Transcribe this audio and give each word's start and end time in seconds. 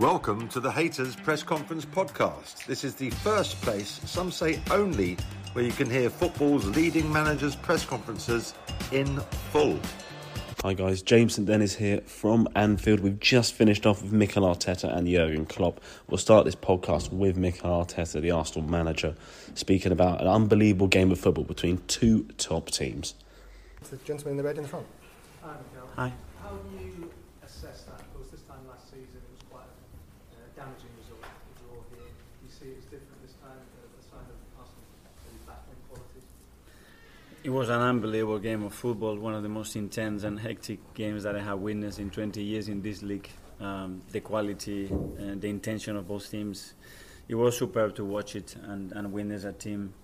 Welcome 0.00 0.48
to 0.48 0.58
the 0.60 0.72
Haters 0.72 1.14
Press 1.14 1.42
Conference 1.42 1.84
podcast. 1.84 2.66
This 2.66 2.82
is 2.82 2.96
the 2.96 3.10
first 3.10 3.60
place, 3.62 4.00
some 4.04 4.32
say 4.32 4.60
only, 4.70 5.16
where 5.52 5.64
you 5.64 5.70
can 5.70 5.88
hear 5.88 6.10
football's 6.10 6.66
leading 6.66 7.12
managers' 7.12 7.54
press 7.54 7.86
conferences 7.86 8.54
in 8.90 9.20
full. 9.52 9.78
Hi 10.62 10.74
guys, 10.74 11.00
James 11.02 11.38
and 11.38 11.46
Dennis 11.46 11.76
here 11.76 12.00
from 12.00 12.48
Anfield. 12.56 13.00
We've 13.00 13.20
just 13.20 13.54
finished 13.54 13.86
off 13.86 14.02
with 14.02 14.12
Mikel 14.12 14.42
Arteta 14.42 14.92
and 14.96 15.06
Jurgen 15.06 15.46
Klopp. 15.46 15.80
We'll 16.08 16.18
start 16.18 16.44
this 16.44 16.56
podcast 16.56 17.12
with 17.12 17.36
Mikel 17.36 17.70
Arteta, 17.70 18.20
the 18.20 18.32
Arsenal 18.32 18.68
manager, 18.68 19.14
speaking 19.54 19.92
about 19.92 20.20
an 20.20 20.26
unbelievable 20.26 20.88
game 20.88 21.12
of 21.12 21.20
football 21.20 21.44
between 21.44 21.82
two 21.86 22.24
top 22.38 22.70
teams. 22.70 23.14
The 23.90 23.96
gentleman 23.98 24.32
in 24.32 24.36
the 24.38 24.42
red 24.42 24.56
in 24.56 24.62
the 24.62 24.68
front. 24.68 24.86
Hi, 25.42 25.52
Mikel. 25.72 25.88
Hi. 25.94 26.12
How 26.42 26.50
do 26.50 26.84
you 26.84 27.10
assess 27.44 27.82
that? 27.82 28.02
Because 28.12 28.30
this 28.30 28.40
time 28.42 28.66
last 28.66 28.86
season 28.86 29.20
it 29.22 29.30
was 29.30 29.42
quite 29.50 29.60
a 30.32 30.36
uh, 30.36 30.43
damaging 30.56 30.90
result, 30.98 31.20
the 31.20 31.54
draw 31.60 31.82
here. 31.90 32.10
You 32.42 32.50
see 32.50 32.66
it 32.66 32.78
as 32.78 32.84
different 32.84 33.22
this 33.22 33.34
time, 33.42 33.58
uh, 33.58 34.00
sign 34.00 34.22
of 34.30 35.46
battling 35.46 35.80
qualities? 35.88 36.22
It 37.42 37.50
was 37.50 37.68
an 37.68 37.80
unbelievable 37.80 38.38
game 38.38 38.62
of 38.62 38.72
football, 38.72 39.16
one 39.16 39.34
of 39.34 39.42
the 39.42 39.48
most 39.48 39.74
intense 39.76 40.22
and 40.22 40.38
hectic 40.38 40.78
games 40.94 41.24
that 41.24 41.34
I 41.36 41.42
have 41.42 41.58
witnessed 41.58 41.98
in 41.98 42.10
20 42.10 42.42
years 42.42 42.68
in 42.68 42.82
this 42.82 43.02
league. 43.02 43.28
Um, 43.60 44.02
the 44.10 44.20
quality 44.20 44.86
and 44.86 45.40
the 45.40 45.48
intention 45.48 45.96
of 45.96 46.08
both 46.08 46.30
teams, 46.30 46.74
it 47.28 47.34
was 47.34 47.56
superb 47.56 47.94
to 47.96 48.04
watch 48.04 48.36
it 48.36 48.56
and, 48.62 48.92
and 48.92 49.12
witness 49.12 49.44
a 49.44 49.52
team 49.52 49.94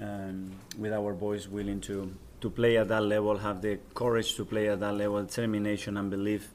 um, 0.00 0.52
with 0.78 0.92
our 0.92 1.12
boys 1.12 1.48
willing 1.48 1.80
to, 1.82 2.14
to 2.40 2.50
play 2.50 2.76
at 2.76 2.88
that 2.88 3.02
level, 3.02 3.36
have 3.38 3.62
the 3.62 3.78
courage 3.94 4.34
to 4.36 4.44
play 4.44 4.68
at 4.68 4.80
that 4.80 4.94
level, 4.94 5.22
determination 5.22 5.96
and 5.96 6.10
belief 6.10 6.50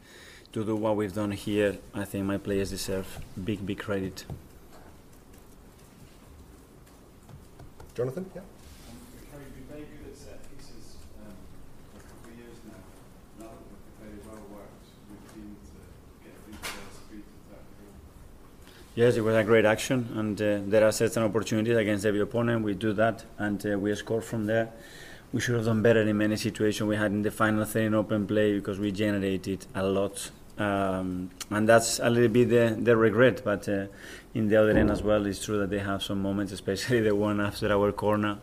to 0.54 0.66
do 0.66 0.76
what 0.76 0.96
we've 0.96 1.14
done 1.14 1.32
here. 1.32 1.78
I 1.94 2.04
think 2.04 2.26
my 2.26 2.38
players 2.38 2.70
deserve 2.72 3.20
big, 3.44 3.66
big 3.66 3.80
credit. 3.80 4.26
Jonathan, 7.96 8.30
yeah. 8.36 8.42
Harry, 9.32 9.44
we've 9.46 9.68
been 9.68 9.78
very 9.78 9.82
good 9.82 10.12
at 10.12 10.18
set 10.18 10.40
pieces 10.58 10.96
um, 11.22 11.34
for 11.92 12.00
a 12.00 12.04
couple 12.04 12.32
of 12.32 12.38
years 12.38 12.58
now. 12.66 13.46
Now 13.46 13.52
that 13.52 13.68
we've 13.70 14.08
very 14.08 14.20
well 14.28 14.44
worked, 14.52 14.88
we've 15.10 15.34
been 15.36 15.56
to 15.56 16.24
get 16.24 16.36
through 16.44 16.56
the 16.62 16.96
speed 16.96 17.24
of 17.24 17.52
that 17.52 17.64
goal. 17.80 17.94
Yes, 18.96 19.18
it 19.18 19.22
was 19.22 19.36
a 19.36 19.44
great 19.44 19.66
action, 19.66 20.10
and 20.16 20.42
uh, 20.42 20.60
there 20.68 20.86
are 20.86 20.92
certain 20.92 21.24
opportunities 21.24 21.78
against 21.78 22.06
every 22.06 22.22
opponent. 22.22 22.64
We 22.64 22.74
do 22.74 22.94
that, 22.94 23.26
and 23.38 23.66
uh, 23.66 23.78
we 23.78 23.94
score 23.96 24.22
from 24.22 24.46
there. 24.46 24.72
We 25.34 25.40
should 25.40 25.56
have 25.56 25.66
done 25.66 25.82
better 25.82 26.02
in 26.02 26.18
many 26.18 26.36
situations 26.36 26.88
we 26.88 26.98
had 26.98 27.12
in 27.12 27.22
the 27.22 27.32
final 27.32 27.64
third 27.64 27.84
in 27.84 27.94
open 27.94 28.28
play 28.28 28.54
because 28.54 28.80
we 28.80 28.92
generated 28.92 29.66
a 29.76 29.84
lot, 29.84 30.30
um, 30.58 31.32
and 31.50 31.68
that's 31.68 32.00
a 32.00 32.10
little 32.10 32.30
bit 32.30 32.50
the, 32.50 32.78
the 32.80 32.96
regret. 32.96 33.44
But 33.44 33.68
uh, 33.70 33.88
in 34.34 34.48
the 34.48 34.56
other 34.58 34.72
end 34.72 34.92
as 34.92 35.04
well, 35.04 35.26
it's 35.26 35.44
true 35.44 35.60
that 35.60 35.70
they 35.70 35.80
have 35.80 36.04
some 36.04 36.22
moments, 36.22 36.52
especially 36.52 37.02
the 37.02 37.16
one 37.16 37.42
after 37.42 37.72
our 37.72 37.92
corner 37.92 38.40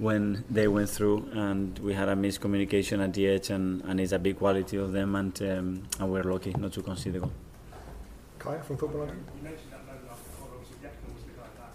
when 0.00 0.42
they 0.48 0.66
went 0.66 0.88
through 0.88 1.28
and 1.34 1.78
we 1.80 1.92
had 1.92 2.08
a 2.08 2.16
miscommunication 2.16 3.04
at 3.04 3.12
the 3.12 3.28
edge, 3.28 3.50
and, 3.50 3.82
and 3.84 4.00
it's 4.00 4.12
a 4.12 4.18
big 4.18 4.38
quality 4.38 4.78
of 4.78 4.92
them, 4.92 5.14
and, 5.14 5.42
um, 5.42 5.82
and 5.98 6.10
we're 6.10 6.22
lucky 6.22 6.54
not 6.58 6.72
to 6.72 6.80
concede 6.80 7.12
the 7.12 7.20
goal. 7.20 7.32
Kaya 8.38 8.62
from 8.62 8.78
Football 8.78 9.00
London. 9.00 9.22
You 9.36 9.44
mentioned 9.44 9.68
that 9.72 9.84
moment 9.84 10.08
after 10.08 10.24
the 10.24 10.40
goal, 10.40 10.56
obviously 10.56 10.80
Declan 10.80 11.12
was 11.12 11.24
the 11.28 11.36
guy 11.36 11.52
that 11.60 11.72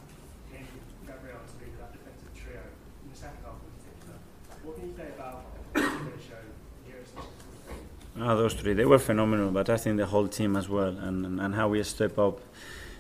came 0.50 0.66
with 0.74 1.06
Gabriel 1.06 1.38
to 1.38 1.54
lead 1.62 1.78
that 1.78 1.94
defensive 1.94 2.34
trio 2.34 2.66
in 3.06 3.14
the 3.14 3.18
second 3.22 3.46
half 3.46 3.62
in 3.62 3.70
particular. 3.78 4.18
What 4.66 4.74
can 4.74 4.90
you 4.90 4.96
say 4.98 5.14
about 5.14 5.46
the 5.78 6.18
show 6.25 6.42
here 6.90 6.98
at 6.98 7.06
Sixers? 7.06 7.84
Those 8.16 8.53
three, 8.53 8.74
they 8.74 8.86
were 8.86 9.00
phenomenal, 9.00 9.52
but 9.52 9.70
I 9.70 9.76
think 9.76 9.98
the 9.98 10.06
whole 10.06 10.28
team 10.30 10.56
as 10.56 10.70
well, 10.70 10.98
and, 10.98 11.40
and, 11.40 11.53
how 11.53 11.68
we 11.68 11.84
step 11.84 12.18
up 12.18 12.40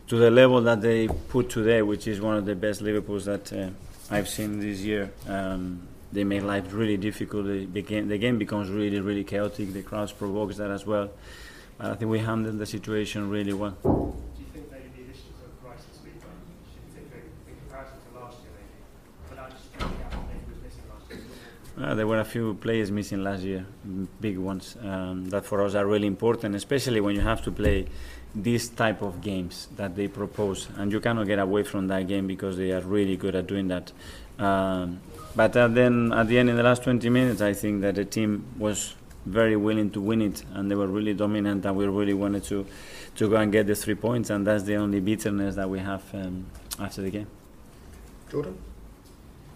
to 0.07 0.17
the 0.17 0.29
level 0.29 0.59
that 0.61 0.81
they 0.81 1.07
put 1.07 1.49
today, 1.49 1.81
which 1.81 2.05
is 2.05 2.19
one 2.19 2.35
of 2.35 2.45
the 2.45 2.53
best 2.53 2.81
Liverpools 2.81 3.23
that 3.25 3.53
uh, 3.53 3.69
I've 4.11 4.27
seen 4.27 4.59
this 4.59 4.81
year. 4.81 5.11
Um, 5.27 5.87
they 6.11 6.25
make 6.25 6.43
life 6.43 6.73
really 6.73 6.97
difficult. 6.97 7.45
The, 7.45 7.65
became, 7.65 8.09
the 8.09 8.17
game 8.17 8.37
becomes 8.37 8.69
really, 8.69 8.99
really 8.99 9.23
chaotic. 9.23 9.71
The 9.71 9.83
crowd 9.83 10.11
provokes 10.17 10.57
that 10.57 10.69
as 10.69 10.85
well. 10.85 11.09
But 11.77 11.91
I 11.91 11.95
think 11.95 12.11
we 12.11 12.19
handled 12.19 12.59
the 12.59 12.65
situation 12.65 13.29
really 13.29 13.53
well. 13.53 13.71
Do 13.71 13.89
you 14.39 14.45
think 14.53 14.69
maybe 14.69 14.89
the 14.95 15.03
initiatives 15.03 15.41
of 15.43 15.63
Rice 15.63 15.79
and 15.79 15.95
Sleeper, 16.01 16.27
particularly 16.91 17.31
in 17.47 17.55
comparison 17.55 17.97
to 18.03 18.19
last 18.19 18.37
year, 18.43 18.51
maybe, 18.55 18.79
without 19.29 19.51
just 19.51 19.73
trying 19.73 19.91
to 19.91 19.97
get 19.97 20.13
out 20.13 20.27
maybe 20.27 20.43
was 20.51 20.59
missing 20.63 20.83
last 20.91 21.07
year? 21.09 21.23
Uh, 21.77 21.93
there 21.93 22.07
were 22.07 22.19
a 22.19 22.25
few 22.25 22.53
players 22.55 22.89
missing 22.89 23.23
last 23.23 23.43
year, 23.43 23.65
big 24.21 24.37
ones, 24.37 24.77
um, 24.81 25.29
that 25.29 25.45
for 25.45 25.61
us 25.61 25.75
are 25.75 25.85
really 25.85 26.07
important, 26.07 26.55
especially 26.55 27.01
when 27.01 27.15
you 27.15 27.21
have 27.21 27.43
to 27.43 27.51
play 27.51 27.85
this 28.33 28.69
type 28.69 29.01
of 29.01 29.21
games 29.21 29.67
that 29.75 29.95
they 29.95 30.07
propose, 30.07 30.67
and 30.77 30.91
you 30.91 30.99
cannot 30.99 31.25
get 31.25 31.39
away 31.39 31.63
from 31.63 31.87
that 31.87 32.07
game 32.07 32.27
because 32.27 32.57
they 32.57 32.71
are 32.71 32.81
really 32.81 33.15
good 33.17 33.35
at 33.35 33.47
doing 33.47 33.67
that. 33.67 33.91
Um, 34.37 34.99
but 35.35 35.53
then 35.53 36.11
at 36.13 36.27
the 36.27 36.37
end, 36.39 36.49
in 36.49 36.55
the 36.55 36.63
last 36.63 36.83
20 36.83 37.09
minutes, 37.09 37.41
I 37.41 37.53
think 37.53 37.81
that 37.81 37.95
the 37.95 38.05
team 38.05 38.45
was 38.57 38.95
very 39.25 39.55
willing 39.55 39.89
to 39.91 40.01
win 40.01 40.21
it, 40.21 40.43
and 40.53 40.69
they 40.69 40.75
were 40.75 40.87
really 40.87 41.13
dominant, 41.13 41.65
and 41.65 41.75
we 41.75 41.87
really 41.87 42.13
wanted 42.13 42.43
to 42.45 42.65
to 43.15 43.29
go 43.29 43.37
and 43.37 43.49
get 43.49 43.65
the 43.65 43.75
three 43.75 43.95
points, 43.95 44.29
and 44.29 44.45
that's 44.45 44.63
the 44.63 44.75
only 44.75 44.99
bitterness 44.99 45.55
that 45.55 45.69
we 45.69 45.79
have 45.79 46.03
um, 46.13 46.45
after 46.79 47.01
the 47.01 47.09
game. 47.09 47.27
Jordan. 48.29 48.57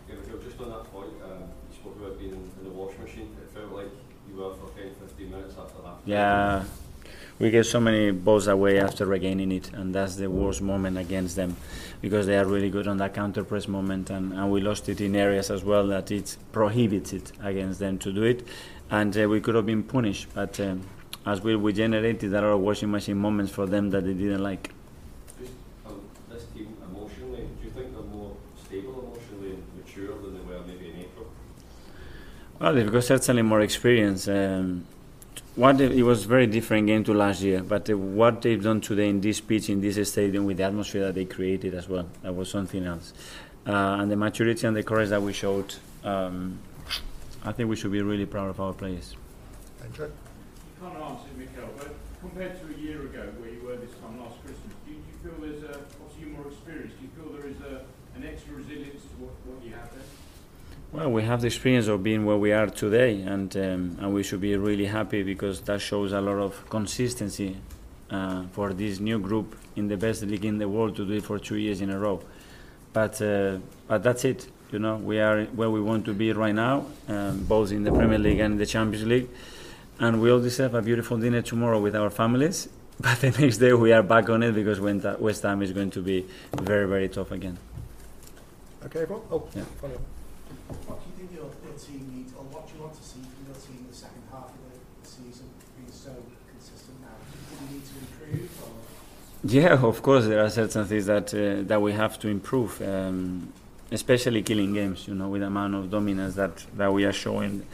Yeah, 0.07 0.15
Michael, 0.15 0.39
just 0.39 0.59
on 0.61 0.69
that 0.69 0.85
point, 0.93 1.09
um, 1.25 1.43
you 1.69 1.75
spoke 1.75 1.97
about 1.97 2.17
being 2.17 2.31
in, 2.31 2.49
It 3.23 3.53
felt 3.53 3.71
like 3.71 3.91
you 4.29 4.41
were 4.41 4.53
for 4.53 4.69
10, 4.77 4.91
15 5.07 5.31
minutes 5.31 5.55
after 5.59 5.81
that. 5.83 5.95
Yeah, 6.05 6.63
we 7.39 7.49
gave 7.51 7.65
so 7.65 7.79
many 7.79 8.11
balls 8.11 8.47
away 8.47 8.79
after 8.79 9.05
regaining 9.05 9.51
it, 9.51 9.71
and 9.73 9.95
that's 9.95 10.15
the 10.15 10.29
worst 10.29 10.61
moment 10.61 10.97
against 10.97 11.35
them 11.35 11.55
because 12.01 12.25
they 12.27 12.37
are 12.37 12.45
really 12.45 12.69
good 12.69 12.87
on 12.87 12.97
that 12.97 13.13
counter 13.13 13.43
press 13.43 13.67
moment, 13.67 14.09
and, 14.09 14.33
and 14.33 14.51
we 14.51 14.61
lost 14.61 14.89
it 14.89 15.01
in 15.01 15.15
areas 15.15 15.49
as 15.49 15.63
well 15.63 15.87
that 15.87 16.11
it 16.11 16.37
prohibits 16.51 17.13
it 17.13 17.31
against 17.41 17.79
them 17.79 17.97
to 17.99 18.11
do 18.11 18.23
it, 18.23 18.45
and 18.91 19.17
uh, 19.17 19.27
we 19.27 19.39
could 19.39 19.55
have 19.55 19.65
been 19.65 19.83
punished, 19.83 20.27
but 20.33 20.59
um, 20.59 20.81
as 21.25 21.41
we 21.41 21.73
generated 21.73 22.33
a 22.33 22.41
lot 22.41 22.43
of 22.45 22.59
washing 22.59 22.91
machine 22.91 23.17
moments 23.17 23.51
for 23.51 23.65
them 23.65 23.89
that 23.89 24.03
they 24.05 24.13
didn't 24.13 24.41
like. 24.43 24.71
Just 25.39 25.53
um, 25.85 26.01
this 26.29 26.43
team 26.55 26.75
emotionally, 26.89 27.47
do 27.59 27.67
you 27.67 27.71
think 27.71 27.93
they're 27.93 28.01
more 28.03 28.35
stable 28.65 29.13
emotionally 29.13 29.51
and 29.55 29.63
mature 29.77 30.13
than 30.21 30.33
they 30.33 30.43
were 30.53 30.61
maybe 30.65 30.89
in 30.89 30.99
April? 31.01 31.27
Well, 32.59 32.73
they've 32.73 32.91
got 32.91 33.05
certainly 33.05 33.41
more 33.41 33.61
experience. 33.61 34.27
Um, 34.27 34.85
what 35.55 35.77
they, 35.77 35.85
it 35.85 36.03
was 36.03 36.25
very 36.25 36.45
different 36.45 36.87
game 36.87 37.05
to 37.05 37.13
last 37.13 37.41
year, 37.41 37.63
but 37.63 37.89
uh, 37.89 37.97
what 37.97 38.41
they've 38.41 38.61
done 38.61 38.81
today 38.81 39.07
in 39.07 39.21
this 39.21 39.39
pitch, 39.39 39.69
in 39.69 39.79
this 39.79 39.95
stadium, 40.11 40.43
with 40.43 40.57
the 40.57 40.63
atmosphere 40.63 41.05
that 41.05 41.15
they 41.15 41.23
created 41.23 41.73
as 41.73 41.87
well, 41.87 42.07
that 42.21 42.35
was 42.35 42.51
something 42.51 42.85
else. 42.85 43.13
Uh, 43.65 43.99
and 43.99 44.11
the 44.11 44.17
maturity 44.17 44.67
and 44.67 44.75
the 44.75 44.83
courage 44.83 45.07
that 45.07 45.21
we 45.21 45.31
showed, 45.31 45.75
um, 46.03 46.59
I 47.45 47.53
think 47.53 47.69
we 47.69 47.77
should 47.77 47.93
be 47.93 48.01
really 48.01 48.25
proud 48.25 48.49
of 48.49 48.59
our 48.59 48.73
players. 48.73 49.15
Andrew. 49.81 50.07
You 50.07 50.11
can't 50.81 51.01
answer 51.01 51.27
Mikel, 51.37 51.69
but 51.77 51.95
compared 52.19 52.59
to 52.59 52.75
a 52.75 52.77
year 52.77 53.01
ago 53.03 53.31
where 53.39 53.51
you 53.51 53.61
were 53.63 53.77
this 53.77 53.95
time 54.03 54.19
last 54.19 54.35
Christmas, 54.43 54.73
do 54.85 54.91
you, 54.91 54.97
do 54.99 55.07
you 55.07 55.17
feel 55.23 55.39
there's 55.39 55.63
a, 55.63 55.79
obviously 56.03 56.27
you're 56.27 56.35
more 56.35 56.47
experienced, 56.51 56.99
do 56.99 57.07
you 57.07 57.11
feel 57.15 57.31
there 57.39 57.47
is 57.47 57.59
a, 57.63 57.87
an 58.19 58.27
extra 58.27 58.55
resilience 58.55 59.03
to 59.03 59.15
what, 59.23 59.31
what 59.47 59.63
you 59.63 59.71
have 59.71 59.87
there? 59.95 60.03
Well, 60.91 61.11
we 61.11 61.21
have 61.21 61.41
the 61.41 61.47
experience 61.47 61.87
of 61.87 62.01
being 62.01 62.25
where 62.25 62.37
we 62.37 62.51
are 62.51 62.65
today, 62.65 63.21
and 63.21 63.55
um, 63.55 63.97
and 63.99 64.11
we 64.11 64.23
should 64.23 64.41
be 64.41 64.55
really 64.57 64.87
happy 64.87 65.21
because 65.21 65.61
that 65.61 65.81
shows 65.81 66.13
a 66.13 66.19
lot 66.19 66.37
of 66.37 66.67
consistency 66.67 67.57
uh, 68.09 68.45
for 68.53 68.73
this 68.73 68.99
new 68.99 69.19
group 69.19 69.55
in 69.75 69.87
the 69.87 69.97
best 69.97 70.23
league 70.23 70.45
in 70.45 70.57
the 70.57 70.67
world 70.67 70.95
to 70.95 71.05
do 71.05 71.13
it 71.13 71.23
for 71.23 71.37
two 71.37 71.57
years 71.57 71.81
in 71.81 71.91
a 71.91 71.99
row. 71.99 72.19
But 72.91 73.21
uh, 73.21 73.59
but 73.87 74.01
that's 74.01 74.25
it. 74.25 74.47
You 74.71 74.79
know, 74.79 74.95
we 74.95 75.19
are 75.19 75.45
where 75.45 75.69
we 75.69 75.79
want 75.79 76.05
to 76.05 76.13
be 76.15 76.33
right 76.33 76.55
now, 76.55 76.87
um, 77.07 77.43
both 77.43 77.71
in 77.71 77.83
the 77.83 77.91
Premier 77.91 78.17
League 78.17 78.39
and 78.39 78.59
the 78.59 78.65
Champions 78.65 79.05
League, 79.05 79.29
and 79.99 80.19
we 80.19 80.31
all 80.31 80.41
deserve 80.41 80.73
a 80.73 80.81
beautiful 80.81 81.17
dinner 81.17 81.43
tomorrow 81.43 81.79
with 81.79 81.95
our 81.95 82.09
families. 82.09 82.67
But 83.01 83.21
the 83.21 83.31
next 83.31 83.59
day 83.59 83.73
we 83.73 83.93
are 83.93 84.03
back 84.03 84.27
on 84.29 84.43
it 84.43 84.53
because 84.53 84.79
when 84.81 85.01
West 85.19 85.43
Ham 85.43 85.61
is 85.61 85.71
going 85.71 85.91
to 85.91 86.01
be 86.01 86.25
very 86.53 86.87
very 86.87 87.09
tough 87.09 87.31
again. 87.31 87.57
Okay, 88.85 89.01
everyone? 89.01 89.23
Oh, 89.31 89.47
Yeah. 89.55 89.63
What 90.87 90.97
do 91.01 91.05
you 91.09 91.15
think 91.17 91.29
your, 91.33 91.49
your 91.65 91.77
team 91.77 92.01
needs, 92.15 92.33
or 92.33 92.43
what 92.53 92.67
do 92.67 92.75
you 92.75 92.81
want 92.83 92.93
to 92.95 93.03
see 93.03 93.21
from 93.21 93.41
your 93.47 93.55
team 93.55 93.77
in 93.81 93.87
the 93.87 93.95
second 93.95 94.23
half 94.31 94.49
of 94.49 94.59
the 94.69 95.07
season 95.07 95.47
being 95.77 95.91
so 95.91 96.11
consistent 96.51 97.01
now? 97.01 97.17
Do 97.31 97.65
you 97.65 97.69
you 97.69 97.75
need 97.77 97.85
to 97.85 97.95
improve, 97.99 98.49
or 98.63 98.71
Yeah, 99.43 99.73
of 99.85 100.01
course, 100.01 100.25
there 100.25 100.43
are 100.43 100.49
certain 100.49 100.85
things 100.85 101.05
that 101.05 101.33
uh, 101.33 101.63
that 101.67 101.81
we 101.81 101.93
have 101.93 102.19
to 102.19 102.27
improve, 102.27 102.81
um, 102.81 103.53
especially 103.91 104.41
killing 104.43 104.73
games. 104.73 105.07
You 105.07 105.15
know, 105.15 105.29
with 105.29 105.41
the 105.41 105.47
amount 105.47 105.75
of 105.75 105.89
dominance 105.89 106.35
that, 106.35 106.65
that 106.75 106.91
we 106.91 107.05
are 107.05 107.13
showing, 107.13 107.65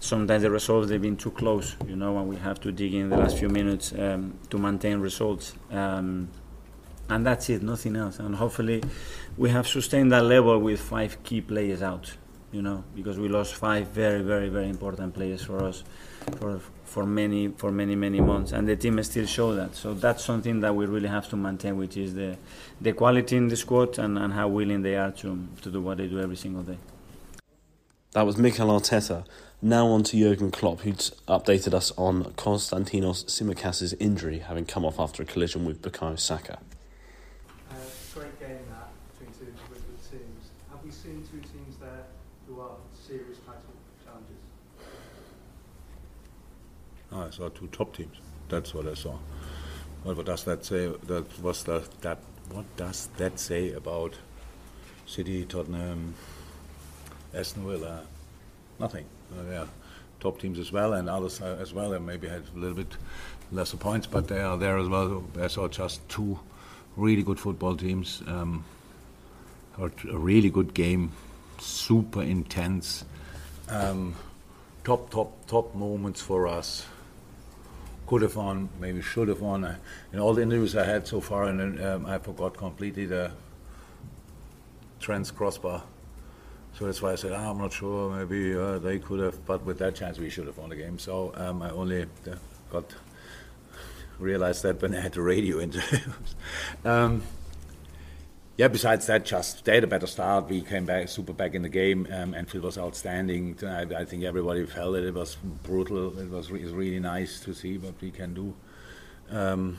sometimes 0.00 0.42
the 0.42 0.50
results 0.50 0.88
they've 0.88 1.02
been 1.02 1.16
too 1.16 1.30
close. 1.30 1.76
You 1.86 1.96
know, 1.96 2.18
and 2.18 2.28
we 2.28 2.36
have 2.36 2.60
to 2.62 2.72
dig 2.72 2.94
in 2.94 3.10
the 3.10 3.16
last 3.18 3.38
few 3.38 3.48
minutes 3.48 3.92
um, 3.92 4.38
to 4.48 4.58
maintain 4.58 4.98
results. 5.00 5.54
Um, 5.70 6.28
and 7.10 7.26
that's 7.26 7.50
it, 7.50 7.62
nothing 7.62 7.96
else. 7.96 8.18
And 8.20 8.36
hopefully, 8.36 8.82
we 9.36 9.50
have 9.50 9.66
sustained 9.66 10.12
that 10.12 10.24
level 10.24 10.58
with 10.58 10.80
five 10.80 11.22
key 11.24 11.40
players 11.40 11.82
out. 11.82 12.12
You 12.52 12.62
know, 12.62 12.82
because 12.96 13.18
we 13.18 13.28
lost 13.28 13.54
five 13.54 13.88
very, 13.88 14.22
very, 14.22 14.48
very 14.48 14.68
important 14.68 15.14
players 15.14 15.44
for 15.44 15.62
us 15.64 15.84
for 16.38 16.60
for 16.84 17.06
many 17.06 17.48
for 17.48 17.70
many 17.70 17.94
many 17.94 18.20
months, 18.20 18.52
and 18.52 18.68
the 18.68 18.76
team 18.76 19.00
still 19.04 19.26
show 19.26 19.54
that. 19.54 19.76
So 19.76 19.94
that's 19.94 20.24
something 20.24 20.60
that 20.60 20.74
we 20.74 20.86
really 20.86 21.08
have 21.08 21.28
to 21.30 21.36
maintain, 21.36 21.76
which 21.76 21.96
is 21.96 22.14
the 22.14 22.36
the 22.80 22.92
quality 22.92 23.36
in 23.36 23.48
the 23.48 23.56
squad 23.56 23.98
and, 23.98 24.18
and 24.18 24.32
how 24.32 24.48
willing 24.48 24.82
they 24.82 24.96
are 24.96 25.12
to 25.12 25.46
to 25.62 25.70
do 25.70 25.80
what 25.80 25.98
they 25.98 26.08
do 26.08 26.18
every 26.18 26.36
single 26.36 26.62
day. 26.62 26.78
That 28.12 28.26
was 28.26 28.36
Mikel 28.36 28.68
Arteta. 28.68 29.24
Now 29.62 29.86
on 29.88 30.02
to 30.04 30.16
Jurgen 30.16 30.50
Klopp, 30.50 30.80
who's 30.80 31.12
updated 31.28 31.74
us 31.74 31.92
on 31.96 32.24
Konstantinos 32.32 33.26
Tsimikas' 33.26 33.94
injury, 34.00 34.38
having 34.40 34.64
come 34.64 34.84
off 34.84 34.98
after 34.98 35.22
a 35.22 35.26
collision 35.26 35.64
with 35.64 35.82
Bukayo 35.82 36.18
Saka. 36.18 36.58
Uh, 37.70 37.74
great 38.14 38.40
game 38.40 38.58
that 38.70 38.88
between 39.20 39.32
two 39.32 39.62
really 39.68 39.82
good 39.82 40.10
teams. 40.10 40.50
Have 40.70 40.82
we 40.82 40.90
seen 40.90 41.22
two 41.30 41.38
teams 41.38 41.76
there 41.76 42.06
who 42.50 42.60
are 42.60 42.76
serious 43.06 43.38
title 43.46 43.74
challenges? 44.04 44.36
Oh, 47.12 47.26
I 47.26 47.30
saw 47.30 47.48
two 47.48 47.68
top 47.68 47.94
teams. 47.94 48.16
That's 48.48 48.74
what 48.74 48.86
I 48.86 48.94
saw. 48.94 49.16
What, 50.02 50.24
does 50.24 50.44
that 50.44 50.64
say? 50.64 50.88
That 51.06 51.42
was 51.42 51.64
the, 51.64 51.86
that. 52.00 52.18
What 52.50 52.64
does 52.76 53.08
that 53.18 53.38
say 53.38 53.72
about 53.72 54.14
City, 55.06 55.44
Tottenham, 55.44 56.14
Aston 57.32 57.64
Villa? 57.64 58.02
Nothing. 58.80 59.04
Uh, 59.32 59.42
they 59.44 59.56
are 59.56 59.68
top 60.18 60.40
teams 60.40 60.58
as 60.58 60.72
well, 60.72 60.94
and 60.94 61.08
others 61.08 61.40
uh, 61.40 61.56
as 61.60 61.72
well. 61.72 61.92
And 61.92 62.04
maybe 62.06 62.28
had 62.28 62.42
a 62.56 62.58
little 62.58 62.76
bit 62.76 62.96
lesser 63.52 63.76
points, 63.76 64.06
but 64.06 64.26
they 64.26 64.40
are 64.40 64.56
there 64.56 64.78
as 64.78 64.88
well. 64.88 65.24
I 65.40 65.46
saw 65.46 65.68
just 65.68 66.08
two 66.08 66.40
really 66.96 67.22
good 67.22 67.38
football 67.38 67.76
teams. 67.76 68.22
Um, 68.26 68.64
a 69.78 70.18
really 70.18 70.50
good 70.50 70.74
game, 70.74 71.12
super 71.60 72.22
intense. 72.22 73.04
Um, 73.68 74.14
top, 74.84 75.10
top, 75.10 75.46
top 75.46 75.74
moments 75.74 76.20
for 76.20 76.46
us 76.46 76.86
could 78.10 78.22
have 78.22 78.34
won, 78.34 78.68
maybe 78.80 79.00
should 79.00 79.28
have 79.28 79.40
won. 79.40 79.76
In 80.12 80.18
all 80.18 80.34
the 80.34 80.42
interviews 80.42 80.74
I 80.74 80.84
had 80.84 81.06
so 81.06 81.20
far, 81.20 81.44
and 81.44 81.80
um, 81.80 82.06
I 82.06 82.18
forgot 82.18 82.56
completely 82.56 83.06
the 83.06 83.30
Trent's 84.98 85.30
crossbar. 85.30 85.84
So 86.76 86.86
that's 86.86 87.00
why 87.00 87.12
I 87.12 87.14
said, 87.14 87.32
ah, 87.32 87.50
I'm 87.50 87.58
not 87.58 87.72
sure, 87.72 88.10
maybe 88.10 88.52
uh, 88.56 88.80
they 88.80 88.98
could 88.98 89.20
have, 89.20 89.46
but 89.46 89.64
with 89.64 89.78
that 89.78 89.94
chance 89.94 90.18
we 90.18 90.28
should 90.28 90.46
have 90.46 90.58
won 90.58 90.70
the 90.70 90.76
game. 90.76 90.98
So 90.98 91.32
um, 91.36 91.62
I 91.62 91.70
only 91.70 92.02
uh, 92.02 92.34
got 92.72 92.84
realized 94.18 94.64
that 94.64 94.82
when 94.82 94.92
I 94.94 95.00
had 95.00 95.12
the 95.12 95.22
radio 95.22 95.60
interviews. 95.66 96.34
Yeah, 98.60 98.68
besides 98.68 99.06
that, 99.06 99.24
just 99.24 99.64
they 99.64 99.76
had 99.76 99.84
a 99.84 99.86
better 99.86 100.06
start. 100.06 100.50
We 100.50 100.60
came 100.60 100.84
back 100.84 101.08
super 101.08 101.32
back 101.32 101.54
in 101.54 101.62
the 101.62 101.70
game. 101.70 102.06
Um, 102.12 102.34
Anfield 102.34 102.64
was 102.64 102.76
outstanding. 102.76 103.56
I, 103.62 103.86
I, 104.00 104.04
think 104.04 104.22
everybody 104.22 104.66
felt 104.66 104.96
it. 104.96 105.04
It 105.04 105.14
was 105.14 105.38
brutal. 105.62 106.18
It 106.18 106.28
was, 106.28 106.50
re- 106.50 106.66
really 106.66 107.00
nice 107.00 107.40
to 107.40 107.54
see 107.54 107.78
what 107.78 107.94
we 108.02 108.10
can 108.10 108.34
do 108.34 108.54
um, 109.30 109.78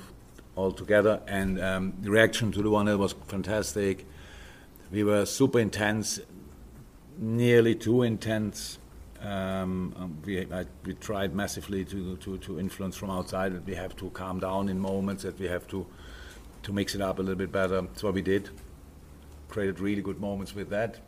all 0.56 0.72
together. 0.72 1.22
And 1.28 1.62
um, 1.62 1.94
the 2.02 2.10
reaction 2.10 2.52
to 2.54 2.64
the 2.64 2.72
one 2.72 2.88
was 2.98 3.14
fantastic. 3.28 4.08
We 4.92 5.04
were 5.04 5.28
super 5.28 5.60
intense, 5.60 6.20
nearly 7.20 7.76
too 7.76 8.02
intense. 8.02 8.80
Um, 9.22 9.94
um, 10.00 10.18
we, 10.26 10.52
I, 10.52 10.66
we 10.86 10.96
tried 10.96 11.36
massively 11.36 11.86
to, 11.86 12.18
to, 12.18 12.40
to 12.40 12.60
influence 12.60 12.96
from 12.96 13.12
outside. 13.12 13.54
That 13.54 13.64
we 13.64 13.76
have 13.76 13.96
to 13.98 14.10
calm 14.10 14.40
down 14.40 14.70
in 14.70 14.80
moments. 14.80 15.22
That 15.22 15.38
we 15.38 15.46
have 15.50 15.68
to 15.68 15.86
to 16.64 16.74
mix 16.74 16.96
it 16.96 17.02
up 17.02 17.20
a 17.20 17.22
little 17.22 17.36
bit 17.36 17.52
better. 17.52 17.82
That's 17.82 18.02
what 18.02 18.16
we 18.16 18.24
did 18.24 18.50
created 19.52 19.80
really 19.80 20.02
good 20.02 20.20
moments 20.20 20.56
with 20.56 20.70
that. 20.70 21.00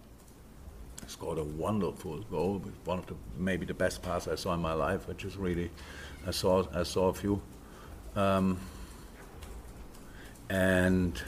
Scored 1.08 1.38
a 1.38 1.44
wonderful 1.44 2.20
goal, 2.32 2.62
one 2.86 3.00
of 3.00 3.08
the 3.08 3.16
maybe 3.38 3.66
the 3.66 3.74
best 3.74 4.02
pass 4.02 4.28
I 4.28 4.36
saw 4.36 4.54
in 4.54 4.62
my 4.62 4.74
life, 4.74 5.08
which 5.08 5.26
is 5.26 5.36
really 5.36 5.70
I 6.28 6.32
saw 6.32 6.66
I 6.74 6.84
saw 6.84 7.10
a 7.10 7.14
few, 7.14 7.42
um, 8.16 8.58
and 10.50 11.22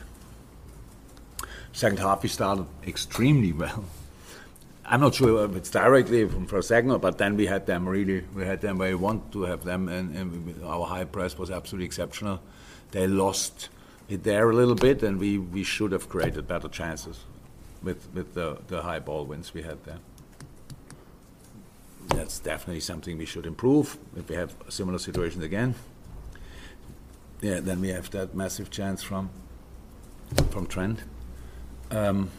second 1.73 1.99
half 1.99 2.23
we 2.23 2.29
started 2.29 2.67
extremely 2.87 3.51
well. 3.51 3.83
I'm 4.85 5.01
not 5.01 5.15
sure 5.15 5.43
if 5.45 5.55
it's 5.55 5.71
directly 5.71 6.27
from 6.29 6.45
a 6.45 6.61
second, 6.61 7.01
but 7.01 7.17
then 7.17 7.35
we 7.35 7.47
had 7.47 7.65
them 7.65 7.89
really. 7.89 8.23
We 8.33 8.45
had 8.45 8.61
them 8.61 8.77
where 8.77 8.89
we 8.89 8.95
want 8.95 9.31
to 9.33 9.41
have 9.43 9.63
them, 9.63 9.89
and, 9.89 10.15
and 10.15 10.63
our 10.63 10.85
high 10.85 11.05
press 11.05 11.37
was 11.37 11.49
absolutely 11.49 11.87
exceptional. 11.87 12.39
They 12.91 13.07
lost 13.07 13.69
it 14.07 14.23
there 14.23 14.49
a 14.49 14.53
little 14.53 14.75
bit, 14.75 15.03
and 15.03 15.19
we, 15.19 15.37
we 15.37 15.63
should 15.63 15.91
have 15.91 16.09
created 16.09 16.47
better 16.47 16.67
chances 16.67 17.19
with, 17.81 18.07
with 18.13 18.33
the, 18.33 18.59
the 18.67 18.81
high 18.81 18.99
ball 18.99 19.25
wins 19.25 19.53
we 19.53 19.63
had 19.63 19.83
there. 19.85 19.99
That's 22.09 22.39
definitely 22.39 22.81
something 22.81 23.17
we 23.17 23.25
should 23.25 23.45
improve 23.45 23.97
if 24.15 24.29
we 24.29 24.35
have 24.35 24.55
similar 24.69 24.99
situations 24.99 25.43
again. 25.43 25.75
Yeah, 27.41 27.59
then 27.59 27.81
we 27.81 27.89
have 27.89 28.09
that 28.11 28.35
massive 28.35 28.69
chance 28.69 29.03
from 29.03 29.29
from 30.49 30.65
Trent, 30.65 30.99
um, 31.91 32.31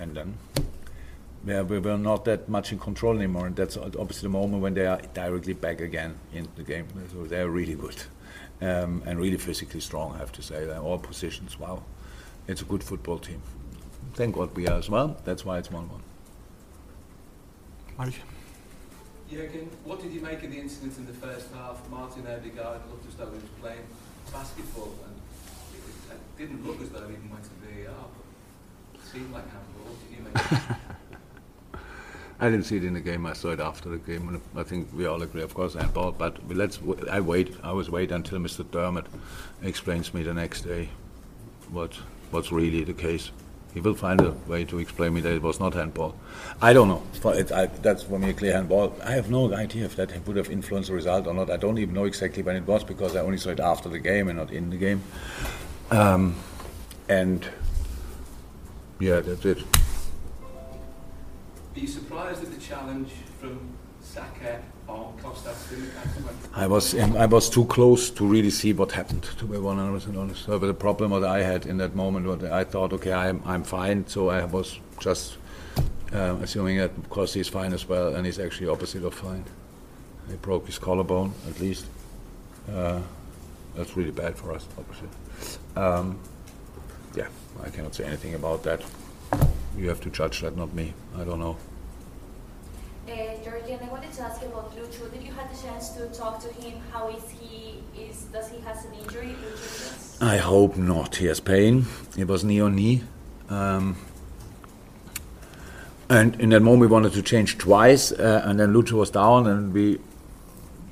and 0.00 0.16
then 0.16 0.34
yeah, 1.46 1.62
we 1.62 1.78
were 1.78 1.96
not 1.96 2.24
that 2.24 2.48
much 2.48 2.72
in 2.72 2.78
control 2.78 3.16
anymore, 3.16 3.46
and 3.46 3.56
that's 3.56 3.76
obviously 3.76 4.26
the 4.26 4.30
moment 4.30 4.62
when 4.62 4.74
they 4.74 4.86
are 4.86 5.00
directly 5.14 5.52
back 5.52 5.80
again 5.80 6.14
in 6.32 6.48
the 6.56 6.62
game. 6.62 6.86
So 7.12 7.24
they're 7.24 7.48
really 7.48 7.74
good 7.74 7.96
um, 8.60 9.02
and 9.06 9.18
really 9.18 9.36
physically 9.36 9.80
strong, 9.80 10.14
I 10.14 10.18
have 10.18 10.32
to 10.32 10.42
say. 10.42 10.64
They're 10.64 10.78
All 10.78 10.98
positions, 10.98 11.58
wow. 11.58 11.82
It's 12.48 12.62
a 12.62 12.64
good 12.64 12.82
football 12.82 13.18
team. 13.18 13.42
Thank 14.14 14.34
God 14.34 14.54
we 14.56 14.66
are 14.66 14.78
as 14.78 14.90
well. 14.90 15.16
That's 15.24 15.44
why 15.44 15.58
it's 15.58 15.70
1 15.70 15.88
1. 15.88 16.02
Jürgen, 19.30 19.68
what 19.84 20.02
did 20.02 20.12
you 20.12 20.20
make 20.20 20.42
of 20.42 20.50
the 20.50 20.58
incident 20.58 20.96
in 20.98 21.06
the 21.06 21.12
first 21.12 21.52
half? 21.54 21.88
Martin 21.88 22.26
Odegaard 22.26 22.80
looked 22.90 23.06
as 23.06 23.14
though 23.14 23.26
he 23.26 23.34
was 23.34 23.50
playing 23.60 23.86
basketball, 24.32 24.92
and 25.06 25.14
it, 25.74 26.14
it 26.14 26.38
didn't 26.38 26.66
look 26.66 26.80
as 26.82 26.88
though 26.88 27.06
he 27.06 27.14
even 27.14 27.30
went 27.30 27.44
to 27.44 27.50
VAR, 27.62 27.94
but 27.94 29.00
it 29.00 29.06
seemed 29.06 29.32
like 29.32 29.44
handball. 29.44 29.92
What 29.92 30.00
did 30.02 30.18
you 30.18 30.24
make 30.24 30.96
I 32.40 32.48
didn't 32.48 32.64
see 32.64 32.78
it 32.78 32.84
in 32.84 32.94
the 32.94 33.00
game. 33.00 33.26
I 33.26 33.34
saw 33.34 33.50
it 33.50 33.60
after 33.60 33.90
the 33.90 33.98
game, 33.98 34.28
and 34.28 34.40
I 34.56 34.62
think 34.62 34.88
we 34.94 35.04
all 35.04 35.20
agree, 35.20 35.42
of 35.42 35.52
course, 35.52 35.74
handball. 35.74 36.12
But 36.12 36.38
let's. 36.48 36.78
I 37.10 37.20
wait. 37.20 37.54
I 37.62 37.68
always 37.68 37.90
wait 37.90 38.10
until 38.10 38.38
Mr. 38.38 38.68
Dermot 38.70 39.06
explains 39.62 40.14
me 40.14 40.22
the 40.22 40.32
next 40.32 40.62
day 40.62 40.88
what 41.70 41.94
what's 42.30 42.50
really 42.50 42.82
the 42.84 42.94
case. 42.94 43.30
He 43.74 43.80
will 43.80 43.94
find 43.94 44.20
a 44.20 44.32
way 44.48 44.64
to 44.64 44.78
explain 44.78 45.14
me 45.14 45.20
that 45.20 45.32
it 45.32 45.42
was 45.42 45.60
not 45.60 45.74
handball. 45.74 46.16
I 46.60 46.72
don't 46.72 46.88
know. 46.88 47.02
It, 47.32 47.52
I, 47.52 47.66
that's 47.66 48.02
for 48.02 48.18
me 48.18 48.30
a 48.30 48.32
clear 48.32 48.52
handball. 48.54 48.96
I 49.04 49.12
have 49.12 49.30
no 49.30 49.54
idea 49.54 49.84
if 49.84 49.94
that 49.96 50.26
would 50.26 50.36
have 50.36 50.50
influenced 50.50 50.88
the 50.88 50.94
result 50.94 51.28
or 51.28 51.34
not. 51.34 51.50
I 51.50 51.56
don't 51.56 51.78
even 51.78 51.94
know 51.94 52.04
exactly 52.04 52.42
when 52.42 52.56
it 52.56 52.66
was 52.66 52.82
because 52.82 53.14
I 53.14 53.20
only 53.20 53.38
saw 53.38 53.50
it 53.50 53.60
after 53.60 53.88
the 53.88 54.00
game 54.00 54.28
and 54.28 54.38
not 54.38 54.50
in 54.50 54.70
the 54.70 54.76
game. 54.76 55.02
Um, 55.92 56.34
and 57.08 57.48
yeah, 58.98 59.20
that's 59.20 59.44
it. 59.44 59.62
Are 61.80 61.82
you 61.82 61.88
surprised 61.88 62.42
at 62.42 62.52
the 62.52 62.60
challenge 62.60 63.08
from 63.40 63.58
Saka 64.02 64.60
on 64.86 65.16
Kostas 65.22 65.72
I 66.54 66.66
was 66.66 66.94
I 66.94 67.24
was 67.24 67.48
too 67.48 67.64
close 67.64 68.10
to 68.10 68.26
really 68.26 68.50
see 68.50 68.74
what 68.74 68.92
happened. 68.92 69.22
To 69.38 69.46
be 69.46 69.56
100% 69.56 70.18
honest, 70.18 70.44
so 70.44 70.58
the 70.58 70.74
problem 70.74 71.10
that 71.12 71.24
I 71.24 71.42
had 71.42 71.64
in 71.64 71.78
that 71.78 71.96
moment, 71.96 72.26
was 72.26 72.44
I 72.44 72.64
thought, 72.64 72.92
okay, 72.92 73.14
I'm 73.14 73.42
I'm 73.46 73.62
fine. 73.64 74.06
So 74.08 74.28
I 74.28 74.44
was 74.44 74.78
just 74.98 75.38
uh, 76.12 76.36
assuming 76.42 76.76
that 76.76 77.02
because 77.02 77.32
he's 77.32 77.48
fine 77.48 77.72
as 77.72 77.88
well, 77.88 78.14
and 78.14 78.26
he's 78.26 78.38
actually 78.38 78.68
opposite 78.68 79.02
of 79.02 79.14
fine. 79.14 79.44
He 80.28 80.36
broke 80.36 80.66
his 80.66 80.78
collarbone 80.78 81.32
at 81.48 81.60
least. 81.60 81.86
Uh, 82.70 83.00
that's 83.74 83.96
really 83.96 84.12
bad 84.12 84.36
for 84.36 84.52
us, 84.52 84.66
obviously. 84.76 85.08
Um, 85.76 86.18
yeah, 87.14 87.28
I 87.64 87.70
cannot 87.70 87.94
say 87.94 88.04
anything 88.04 88.34
about 88.34 88.64
that. 88.64 88.82
You 89.78 89.88
have 89.88 90.02
to 90.02 90.10
judge 90.10 90.42
that, 90.42 90.58
not 90.58 90.74
me. 90.74 90.92
I 91.16 91.24
don't 91.24 91.40
know. 91.40 91.56
Jurgen, 93.70 93.86
I 93.86 93.92
wanted 93.92 94.12
to 94.14 94.22
ask 94.22 94.42
about 94.42 94.76
Lucho. 94.76 95.10
Did 95.12 95.22
you 95.22 95.32
have 95.32 95.48
the 95.54 95.62
chance 95.62 95.90
to 95.90 96.06
talk 96.08 96.40
to 96.40 96.48
him? 96.60 96.80
How 96.90 97.08
is 97.08 97.22
he? 97.30 97.78
Is 97.96 98.24
does 98.32 98.50
he 98.50 98.58
has 98.62 98.84
an 98.84 98.94
injury? 98.94 99.36
I 100.20 100.38
hope 100.38 100.76
not. 100.76 101.16
He 101.16 101.26
has 101.26 101.38
pain. 101.38 101.86
It 102.18 102.26
was 102.26 102.42
knee 102.42 102.60
on 102.60 102.74
knee. 102.74 103.02
Um, 103.48 103.96
and 106.08 106.40
in 106.40 106.48
that 106.48 106.60
moment, 106.60 106.80
we 106.80 106.86
wanted 106.88 107.12
to 107.12 107.22
change 107.22 107.58
twice, 107.58 108.10
uh, 108.10 108.42
and 108.44 108.58
then 108.58 108.72
Lucho 108.72 108.92
was 108.92 109.10
down, 109.10 109.46
and 109.46 109.72
we 109.72 110.00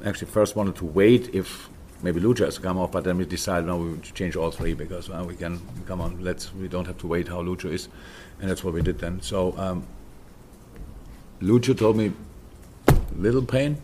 actually 0.05 0.31
first 0.31 0.55
wanted 0.55 0.77
to 0.77 0.85
wait 0.85 1.35
if 1.35 1.69
maybe 2.03 2.21
Lucho 2.21 2.45
has 2.45 2.55
to 2.57 2.61
come 2.61 2.79
off, 2.79 2.93
but 2.93 3.03
then 3.03 3.19
we 3.19 3.25
decided 3.25 3.67
no, 3.67 3.77
we 3.79 3.91
would 3.91 4.05
change 4.15 4.37
all 4.37 4.53
three 4.53 4.75
because 4.75 5.11
uh, 5.11 5.25
we 5.27 5.35
can 5.35 5.61
come 5.87 6.01
on. 6.01 6.23
Let's 6.23 6.55
we 6.55 6.69
don't 6.69 6.87
have 6.87 6.99
to 6.99 7.09
wait 7.09 7.27
how 7.27 7.43
Lucho 7.43 7.73
is, 7.73 7.89
and 8.41 8.49
that's 8.49 8.63
what 8.63 8.73
we 8.73 8.83
did 8.83 9.01
then. 9.01 9.21
So 9.21 9.59
um, 9.59 9.85
Lucho 11.41 11.77
told 11.77 11.97
me 11.97 12.13
little 13.19 13.43
pain. 13.43 13.77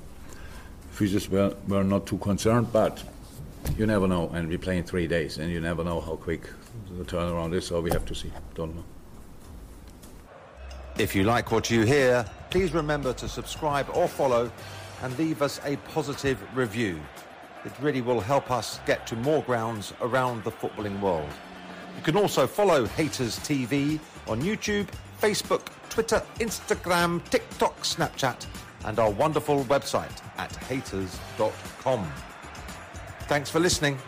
Physios 0.94 1.28
were, 1.28 1.54
were 1.68 1.84
not 1.84 2.06
too 2.06 2.18
concerned, 2.18 2.72
but 2.72 3.02
you 3.76 3.86
never 3.86 4.06
know. 4.06 4.30
And 4.32 4.48
we 4.48 4.56
play 4.56 4.78
in 4.78 4.84
three 4.84 5.06
days, 5.06 5.38
and 5.38 5.50
you 5.50 5.60
never 5.60 5.82
know 5.84 6.00
how 6.00 6.16
quick 6.16 6.48
the 6.96 7.04
turnaround 7.04 7.54
is. 7.54 7.66
So 7.66 7.80
we 7.80 7.90
have 7.90 8.06
to 8.06 8.14
see. 8.14 8.30
Don't 8.54 8.74
know. 8.76 8.84
If 10.96 11.16
you 11.16 11.24
like 11.24 11.50
what 11.50 11.70
you 11.70 11.82
hear, 11.82 12.24
please 12.50 12.72
remember 12.72 13.12
to 13.14 13.28
subscribe 13.28 13.88
or 13.92 14.06
follow 14.06 14.50
and 15.02 15.18
leave 15.18 15.42
us 15.42 15.60
a 15.64 15.76
positive 15.92 16.38
review. 16.56 17.00
It 17.64 17.72
really 17.80 18.00
will 18.00 18.20
help 18.20 18.50
us 18.50 18.78
get 18.86 19.06
to 19.08 19.16
more 19.16 19.42
grounds 19.42 19.92
around 20.00 20.44
the 20.44 20.52
footballing 20.52 21.00
world. 21.00 21.28
You 21.96 22.02
can 22.02 22.16
also 22.16 22.46
follow 22.46 22.86
Haters 22.86 23.38
TV 23.40 23.98
on 24.28 24.40
YouTube, 24.42 24.86
Facebook, 25.20 25.66
Twitter, 25.88 26.22
Instagram, 26.38 27.28
TikTok, 27.30 27.80
Snapchat, 27.82 28.46
and 28.84 28.98
our 28.98 29.10
wonderful 29.10 29.64
website 29.64 30.22
at 30.38 30.54
haters.com. 30.56 32.12
Thanks 33.26 33.50
for 33.50 33.58
listening. 33.60 33.98